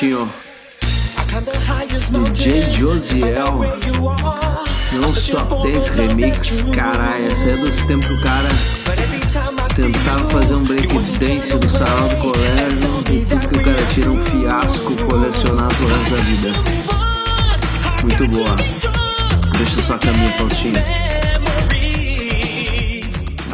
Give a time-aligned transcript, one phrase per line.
[0.00, 0.32] Faustinho?
[2.32, 3.58] DJ Josiel.
[4.92, 6.62] Não Stop Dance Remix.
[6.74, 8.48] Caralho, essa é dos tempos que o cara
[9.76, 14.10] tentava fazer um break dance no salão do colégio e tudo que o cara tira
[14.10, 16.52] um fiasco colecionado pro resto da vida.
[18.02, 18.56] Muito boa.
[19.58, 20.74] Deixa só caminho, Faustinho.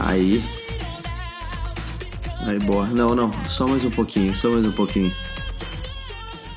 [0.07, 0.43] Aí.
[2.47, 2.87] Aí, boa.
[2.87, 3.33] Não, não.
[3.51, 4.37] Só mais um pouquinho.
[4.37, 5.11] Só mais um pouquinho.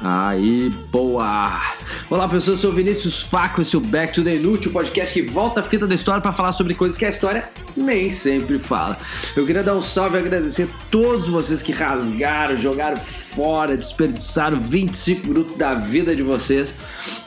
[0.02, 1.62] Aí, boa!
[2.10, 5.14] Olá pessoas, eu sou o Vinícius Faco, esse é o Back to the Inútil, podcast
[5.14, 8.60] que volta a fita da história para falar sobre coisas que a história nem sempre
[8.60, 8.98] fala.
[9.36, 14.58] Eu queria dar um salve e agradecer a todos vocês que rasgaram, jogaram fora, desperdiçaram
[14.58, 16.74] 25 minutos da vida de vocês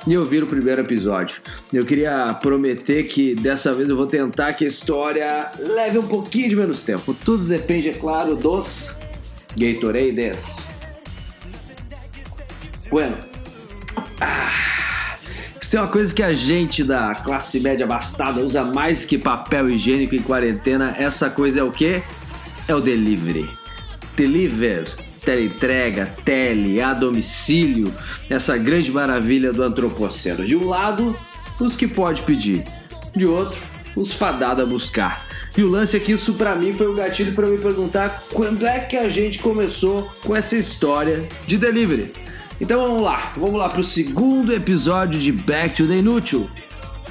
[0.07, 1.43] e ouviram o primeiro episódio.
[1.71, 6.49] Eu queria prometer que dessa vez eu vou tentar que a história leve um pouquinho
[6.49, 7.15] de menos tempo.
[7.23, 8.97] Tudo depende, é claro, dos
[9.59, 10.72] Gatorades.
[12.93, 13.17] Bueno.
[14.21, 15.17] Ah,
[15.59, 19.71] se tem uma coisa que a gente da classe média abastada usa mais que papel
[19.71, 22.03] higiênico em quarentena, essa coisa é o quê?
[22.69, 23.49] É o delivery.
[24.15, 27.91] Deliver, teleentrega, tele, a domicílio,
[28.29, 30.45] essa grande maravilha do antropoceno.
[30.45, 31.17] De um lado,
[31.59, 32.63] os que pode pedir,
[33.17, 33.59] de outro,
[33.97, 35.27] os fadados a buscar.
[35.57, 38.67] E o lance é que isso para mim foi um gatilho para me perguntar quando
[38.67, 42.13] é que a gente começou com essa história de delivery.
[42.63, 46.49] Então vamos lá, vamos lá pro segundo episódio de Back to the Inútil.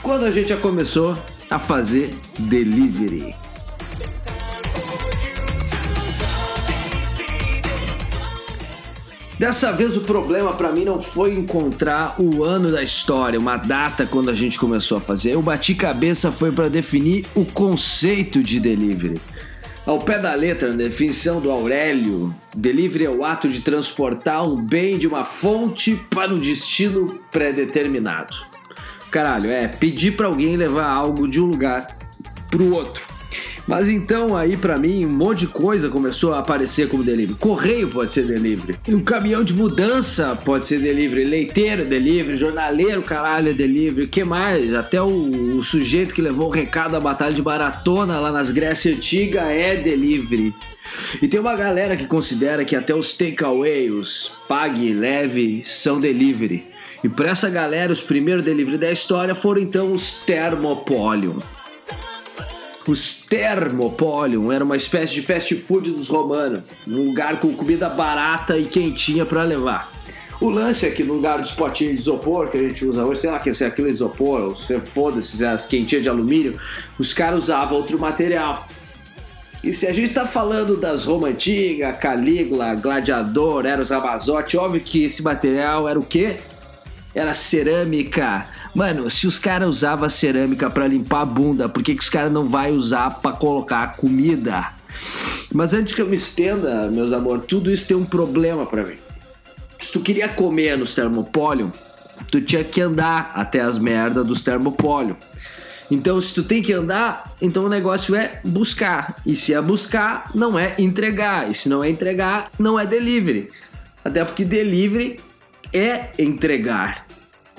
[0.02, 1.18] Quando a gente já começou
[1.50, 3.36] a fazer delivery.
[9.38, 14.06] Dessa vez o problema para mim não foi encontrar o ano da história, uma data
[14.06, 15.32] quando a gente começou a fazer.
[15.34, 19.20] Eu bati cabeça foi para definir o conceito de delivery.
[19.84, 24.56] Ao pé da letra, na definição do Aurélio, delivery é o ato de transportar um
[24.56, 28.36] bem de uma fonte para um destino pré-determinado.
[29.10, 31.88] Caralho, é pedir para alguém levar algo de um lugar
[32.50, 33.04] para o outro.
[33.68, 37.38] Mas então aí para mim um monte de coisa começou a aparecer como delivery.
[37.40, 38.78] Correio pode ser delivery.
[38.90, 41.24] Um caminhão de mudança pode ser delivery.
[41.24, 42.38] Leiteiro é delivery.
[42.38, 44.08] Jornaleiro, caralho, é delivery.
[44.08, 44.74] que mais?
[44.74, 48.94] Até o, o, sujeito que levou o recado da batalha de maratona lá nas Grécia
[48.94, 50.54] Antiga é delivery.
[51.22, 56.00] E tem uma galera que considera que até os takeaway, os pague e leve, são
[56.00, 56.66] delivery.
[57.04, 61.40] E para essa galera, os primeiros delivery da história foram então os Thermopolium.
[62.88, 68.58] Os Thermopolium era uma espécie de fast food dos romanos, um lugar com comida barata
[68.58, 69.92] e quentinha para levar.
[70.42, 73.22] O lance é que no lugar dos potinhos de isopor que a gente usa hoje,
[73.22, 76.60] sei lá, que é aquele isopor, ou foda-se, as quentinhas de alumínio,
[76.98, 78.68] os caras usavam outro material.
[79.64, 85.04] E se a gente tá falando das Roma Antiga, Calígula, Gladiador, Eros Ramazotti, óbvio que
[85.04, 86.38] esse material era o quê?
[87.14, 92.02] Era cerâmica Mano, se os caras usavam cerâmica para limpar a bunda, por que, que
[92.02, 94.72] os caras não vai usar para colocar comida?
[95.54, 98.96] Mas antes que eu me estenda, meus amor, tudo isso tem um problema para mim.
[99.80, 101.72] Se tu queria comer nos termopólio,
[102.30, 105.18] tu tinha que andar até as merdas dos termopólio.
[105.90, 109.18] Então, se tu tem que andar, então o negócio é buscar.
[109.26, 111.52] E se é buscar, não é entregar.
[111.52, 113.50] E se não é entregar, não é delivery.
[114.06, 115.20] Até porque delivery
[115.74, 117.06] é entregar.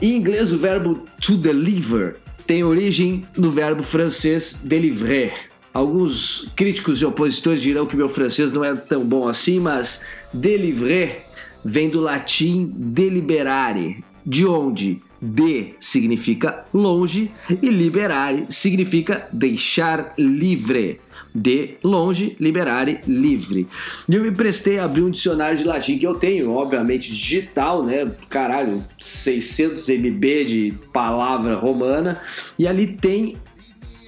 [0.03, 5.33] Em inglês, o verbo to deliver tem origem no verbo francês délivrer.
[5.73, 10.05] Alguns críticos e opositores dirão que meu francês não é tão bom assim, mas
[10.35, 11.27] délivrer
[11.65, 17.31] vem do latim deliberare, de onde de significa longe
[17.63, 20.99] e liberare significa deixar livre
[21.35, 23.67] de longe, liberare, livre.
[24.09, 27.83] E eu me prestei a abrir um dicionário de latim que eu tenho, obviamente digital,
[27.83, 28.11] né?
[28.29, 32.21] Caralho, 600 MB de palavra romana,
[32.59, 33.37] e ali tem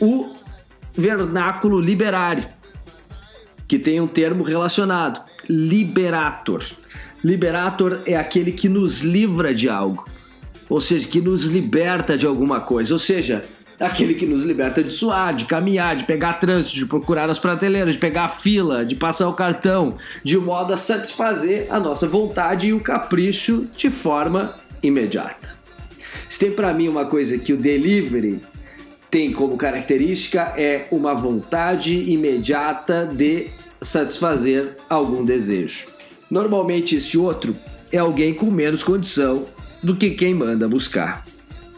[0.01, 0.35] o
[0.93, 2.47] vernáculo liberare,
[3.67, 6.65] que tem um termo relacionado, liberator.
[7.23, 10.05] Liberator é aquele que nos livra de algo,
[10.69, 13.43] ou seja, que nos liberta de alguma coisa, ou seja,
[13.79, 17.95] aquele que nos liberta de suar, de caminhar, de pegar trânsito, de procurar as prateleiras,
[17.95, 22.69] de pegar a fila, de passar o cartão, de modo a satisfazer a nossa vontade
[22.69, 25.55] e o capricho de forma imediata.
[26.29, 28.41] Se tem para mim uma coisa que o delivery
[29.11, 33.47] tem como característica é uma vontade imediata de
[33.81, 35.87] satisfazer algum desejo.
[36.29, 37.57] Normalmente esse outro
[37.93, 39.47] é alguém com menos condição
[39.81, 41.25] do que quem manda buscar.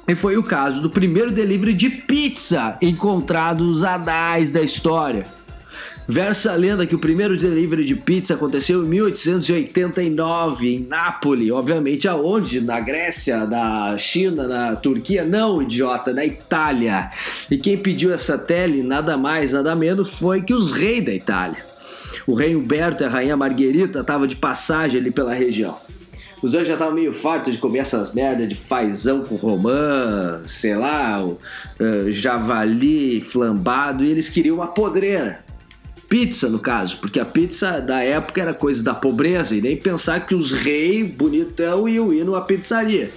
[0.08, 5.26] E foi o caso do primeiro delivery de pizza encontrado nos anais da história.
[6.08, 12.06] Versa a lenda que o primeiro delivery de pizza aconteceu em 1889 em Nápoles, obviamente
[12.06, 12.60] aonde?
[12.60, 15.24] Na Grécia, na China, na Turquia?
[15.24, 17.10] Não, idiota, na Itália.
[17.50, 21.66] E quem pediu essa tele, nada mais, nada menos, foi que os reis da Itália.
[22.24, 25.76] O rei Humberto e a rainha Margherita estavam de passagem ali pela região.
[26.42, 30.76] Os dois já estavam meio fartos de comer essas merdas de fazão com romã, sei
[30.76, 31.38] lá, o,
[31.80, 35.44] uh, javali flambado, e eles queriam uma podreira.
[36.08, 40.26] Pizza, no caso, porque a pizza da época era coisa da pobreza, e nem pensar
[40.26, 43.10] que os reis bonitão iam ir numa pizzaria.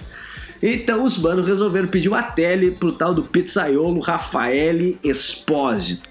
[0.62, 6.08] Então os manos resolveram pedir uma tele pro tal do pizzaiolo Rafael Espósito.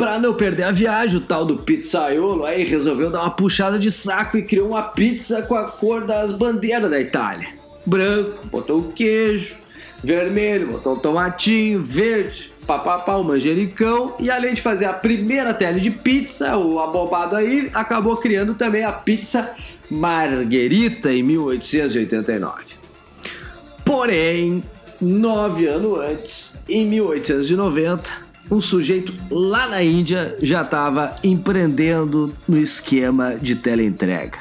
[0.00, 3.90] Pra não perder a viagem, o tal do pizzaiolo aí resolveu dar uma puxada de
[3.90, 7.48] saco e criou uma pizza com a cor das bandeiras da Itália.
[7.84, 9.56] Branco, botou o queijo,
[10.02, 14.14] vermelho, botou o tomatinho, verde, papapá, o manjericão.
[14.18, 18.82] E além de fazer a primeira tele de pizza, o abobado aí acabou criando também
[18.82, 19.54] a pizza
[19.90, 22.64] Margherita em 1889.
[23.84, 24.64] Porém,
[24.98, 33.36] nove anos antes, em 1890, um sujeito lá na Índia já estava empreendendo no esquema
[33.40, 34.38] de teleentrega.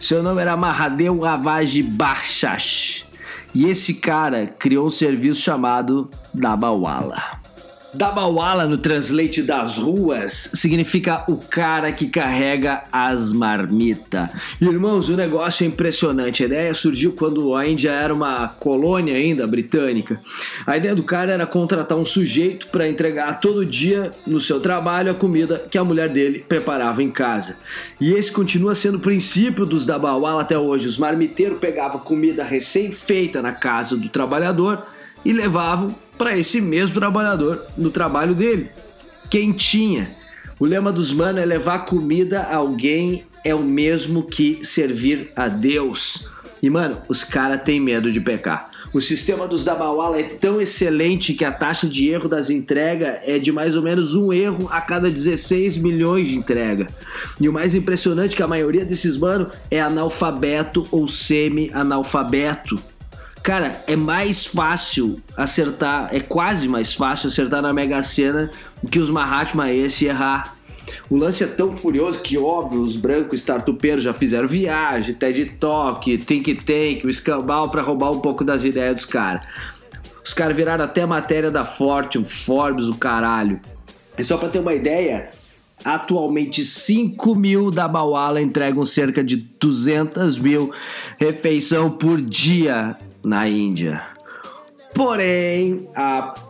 [0.00, 3.04] Seu nome era Mahadev Ravaji Barshash.
[3.54, 7.43] E esse cara criou um serviço chamado Dabawala.
[7.94, 14.30] Dabawala no translate das ruas significa o cara que carrega as marmitas.
[14.60, 16.42] Irmãos, o negócio é impressionante.
[16.42, 20.20] A ideia surgiu quando a Índia era uma colônia ainda britânica.
[20.66, 25.12] A ideia do cara era contratar um sujeito para entregar todo dia no seu trabalho
[25.12, 27.58] a comida que a mulher dele preparava em casa.
[28.00, 30.88] E esse continua sendo o princípio dos Dabawala até hoje.
[30.88, 34.84] Os marmiteiros pegavam comida recém-feita na casa do trabalhador
[35.24, 38.68] e levavam para esse mesmo trabalhador no trabalho dele,
[39.30, 40.10] quentinha.
[40.58, 45.48] O lema dos manos é levar comida a alguém é o mesmo que servir a
[45.48, 46.30] Deus.
[46.62, 48.70] E mano, os caras têm medo de pecar.
[48.94, 53.40] O sistema dos Dabawala é tão excelente que a taxa de erro das entregas é
[53.40, 56.86] de mais ou menos um erro a cada 16 milhões de entrega.
[57.40, 62.80] E o mais impressionante é que a maioria desses manos é analfabeto ou semi-analfabeto.
[63.44, 68.50] Cara, é mais fácil acertar, é quase mais fácil acertar na Mega Sena
[68.82, 70.56] do que os Mahatma esse errar.
[71.10, 76.16] O lance é tão furioso que, óbvio, os brancos startupeiros já fizeram viagem, TED Talk,
[76.16, 79.46] Think Tank, o escambau para roubar um pouco das ideias dos caras.
[80.24, 83.60] Os caras viraram até matéria da Fortune, Forbes, o caralho.
[84.16, 85.28] E só para ter uma ideia,
[85.84, 90.72] Atualmente, 5 mil da Bawala entregam cerca de 200 mil
[91.18, 94.02] refeição por dia na Índia.
[94.94, 95.88] Porém,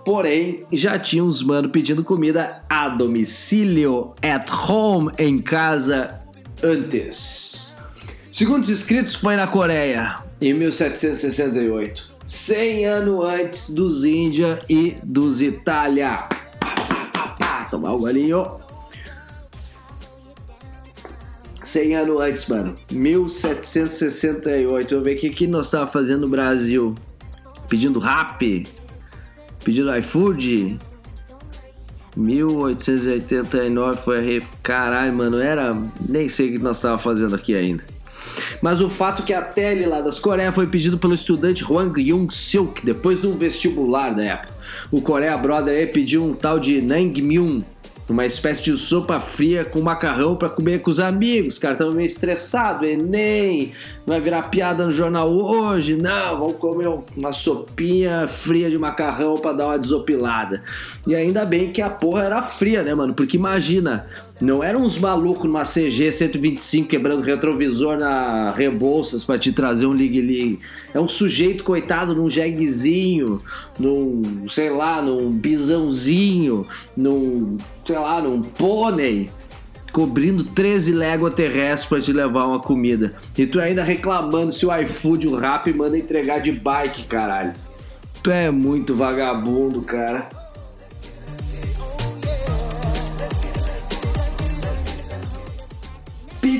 [0.04, 6.18] porém, já tinha uns mano pedindo comida a domicílio, at home, em casa,
[6.62, 7.76] antes.
[8.30, 12.14] Segundo os inscritos, foi na Coreia, em 1768.
[12.26, 16.28] 100 anos antes dos Índia e dos Itália.
[17.70, 18.63] Tomar um golinho.
[21.74, 22.76] 100 anos antes, mano.
[22.92, 24.90] 1768.
[24.90, 26.94] Vamos ver o que, que nós tava fazendo no Brasil.
[27.68, 28.64] Pedindo rap?
[29.64, 30.78] Pedindo iFood?
[32.16, 34.42] 1889 foi a.
[34.62, 35.72] Caralho, mano, era.
[36.08, 37.82] Nem sei o que nós tava fazendo aqui ainda.
[38.62, 42.00] Mas o fato é que a tele lá das Coreias foi pedido pelo estudante Hwang
[42.00, 44.54] Young Silk depois de um vestibular da época.
[44.92, 47.62] O Coreia Brother aí pediu um tal de Nangmyun
[48.08, 51.58] uma espécie de sopa fria com macarrão para comer com os amigos.
[51.58, 53.72] Cara, estamos meio estressado, Enem,
[54.06, 55.96] vai virar piada no jornal hoje.
[55.96, 60.62] Não, vamos comer uma sopinha fria de macarrão para dar uma desopilada.
[61.06, 63.14] E ainda bem que a porra era fria, né, mano?
[63.14, 64.06] Porque imagina,
[64.40, 69.92] não eram uns malucos numa CG 125 quebrando retrovisor na Rebouças para te trazer um
[69.92, 70.60] Ligue Ligue.
[70.92, 73.40] É um sujeito coitado num jeguezinho,
[73.78, 79.30] num, sei lá, num bisãozinho, num, sei lá, num pônei
[79.92, 83.12] cobrindo 13 léguas terrestres para te levar uma comida.
[83.38, 87.52] E tu ainda reclamando se o iFood, o Rap manda entregar de bike, caralho.
[88.20, 90.28] Tu é muito vagabundo, cara.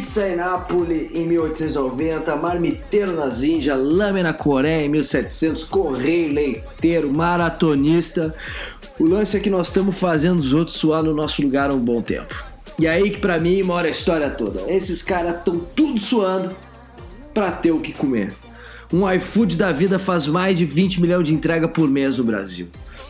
[0.05, 8.35] Pizza em Nápoles em 1890, Marmiteiro nas Índias, Lâmina Coreia em 1700, Correio Leiteiro, Maratonista.
[9.01, 11.81] O lance é que nós estamos fazendo os outros suar no nosso lugar há um
[11.81, 12.35] bom tempo.
[12.79, 14.71] E aí que pra mim mora a história toda.
[14.71, 16.55] Esses caras estão tudo suando
[17.33, 18.35] para ter o que comer.
[18.93, 22.69] Um iFood da vida faz mais de 20 milhões de entrega por mês no Brasil.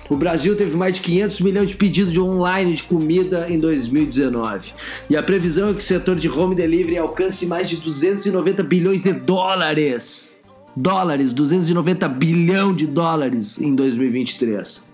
[0.08, 4.72] O Brasil teve mais de 500 milhões de pedidos de online de comida em 2019.
[5.08, 9.02] E a previsão é que o setor de home delivery alcance mais de 290 bilhões
[9.02, 10.42] de dólares.
[10.76, 14.84] Dólares, 290 bilhão de dólares em 2023.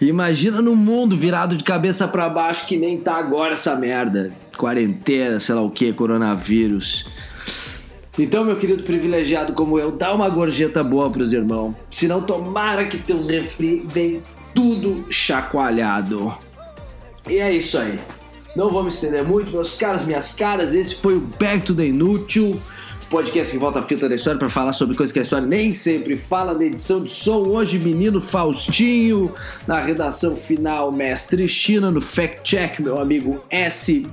[0.00, 4.32] Imagina no mundo virado de cabeça para baixo que nem tá agora essa merda.
[4.56, 7.06] Quarentena, sei lá o que, coronavírus.
[8.16, 11.74] Então, meu querido privilegiado como eu, dá uma gorjeta boa pros irmãos.
[11.90, 14.22] Se não, tomara que teus refri vem
[14.54, 16.34] tudo chacoalhado.
[17.28, 17.98] E é isso aí.
[18.54, 20.74] Não vou me estender muito, meus caros, minhas caras.
[20.74, 22.60] Esse foi o Back to the Inútil,
[23.10, 25.74] podcast que volta a fita da história para falar sobre coisas que a história nem
[25.74, 26.54] sempre fala.
[26.54, 29.34] Na edição de som, hoje, menino Faustinho.
[29.66, 31.90] Na redação final, mestre China.
[31.90, 34.06] No fact-check, meu amigo S.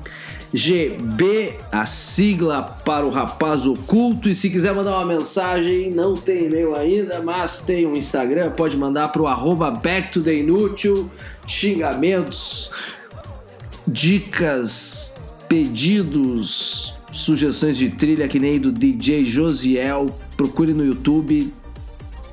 [0.53, 4.29] GB, a sigla para o rapaz oculto.
[4.29, 8.75] E se quiser mandar uma mensagem, não tem e-mail ainda, mas tem um Instagram, pode
[8.75, 11.09] mandar para o arroba back to the inútil,
[11.47, 12.71] xingamentos,
[13.87, 15.15] dicas,
[15.47, 20.07] pedidos, sugestões de trilha que nem do DJ Josiel.
[20.35, 21.53] Procure no YouTube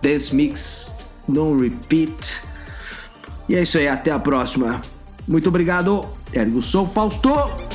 [0.03, 0.97] Dance Mix
[1.27, 2.43] No Repeat.
[3.49, 4.81] E é isso aí, até a próxima.
[5.27, 6.05] Muito obrigado.
[6.33, 7.68] Ergo sou Fausto.